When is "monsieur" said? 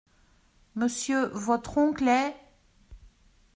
0.73-1.27